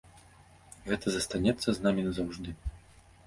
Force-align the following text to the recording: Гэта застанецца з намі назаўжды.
Гэта 0.87 1.05
застанецца 1.15 1.69
з 1.77 1.85
намі 1.87 2.05
назаўжды. 2.09 2.49